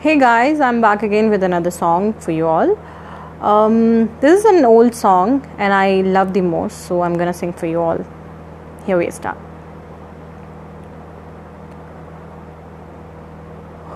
Hey 0.00 0.18
guys, 0.18 0.60
I'm 0.60 0.80
back 0.80 1.02
again 1.02 1.30
with 1.30 1.42
another 1.42 1.70
song 1.70 2.12
for 2.14 2.30
you 2.30 2.46
all. 2.46 2.78
Um, 3.40 4.10
this 4.20 4.40
is 4.40 4.44
an 4.44 4.64
old 4.64 4.94
song 4.94 5.46
and 5.58 5.72
I 5.72 6.02
love 6.02 6.34
the 6.34 6.42
most, 6.42 6.86
so 6.86 7.02
I'm 7.02 7.14
gonna 7.14 7.32
sing 7.32 7.52
for 7.52 7.66
you 7.66 7.80
all. 7.80 8.04
Here 8.86 8.98
we 8.98 9.10
start. 9.10 9.38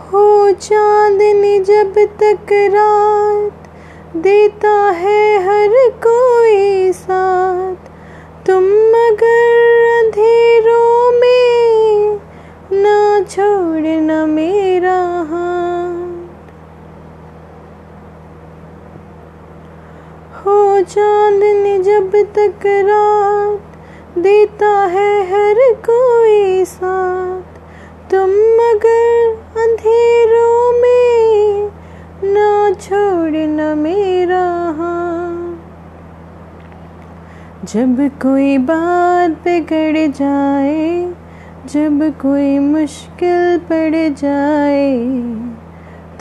हो 0.08 0.52
चांदनी 0.52 1.58
जब 1.68 1.94
तक 2.22 2.52
रात 2.74 3.68
देता 4.24 4.76
है 5.00 5.20
हर 5.46 5.76
कोई 6.06 6.92
साथ 6.92 7.51
चांदनी 20.81 21.77
जब 21.79 22.11
तक 22.35 22.65
रात 22.65 24.17
देता 24.17 24.69
है 24.85 25.23
हर 25.23 25.55
कोई 25.89 26.65
साथ, 26.65 27.59
तुम 28.11 28.29
मगर 28.29 29.31
अंधेरों 29.63 30.81
में 30.81 31.71
ना 32.23 32.73
छोड़ना 32.73 33.75
मेरा 33.75 34.43
जब 37.63 38.09
कोई 38.21 38.57
बात 38.57 39.29
बिगड़ 39.29 40.11
जाए, 40.11 41.13
जब 41.65 42.13
कोई 42.21 42.59
मुश्किल 42.59 43.57
पड़ 43.57 44.13
जाए, 44.13 44.97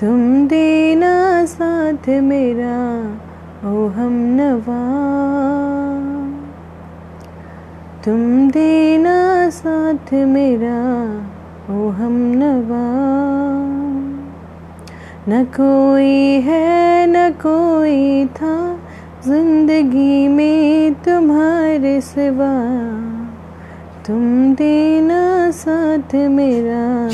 तुम 0.01 0.46
देना 0.46 1.45
साथ 1.45 2.09
मेरा 2.09 3.21
ओ 3.65 3.88
हम 3.88 4.13
नवा। 4.13 4.79
तुम 8.05 8.51
देना 8.51 9.51
साथ 9.51 10.13
मेरा 10.13 10.79
ओ 11.74 11.88
हम 11.88 12.16
नवा। 12.37 12.83
न 15.29 15.45
कोई 15.45 16.40
है, 16.40 17.07
न 17.07 17.30
कोई 17.30 18.27
था 18.27 18.79
ज़िंदगी 19.27 20.29
में 20.29 20.95
तुम्हारे 20.95 22.01
सिवा। 22.01 22.52
तुम 24.07 24.55
देना 24.55 25.51
साथ 25.51 26.15
मेरा 26.15 27.07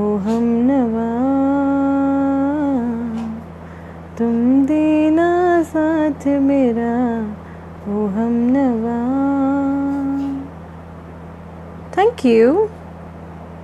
ओ 0.00 0.16
हम 0.16 0.44
नवा। 0.44 1.10
तुम 4.18 4.66
देना 4.66 5.33
साथ 5.64 6.26
मेरा 6.42 6.92
ओ 7.86 8.06
हम 8.16 8.32
नवा। 8.52 8.98
Thank 11.92 12.24
you 12.26 12.52